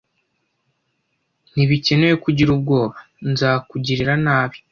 [1.53, 2.97] Ntibikenewe ko ugira ubwoba.
[3.33, 4.57] Ntazakugirira nabi.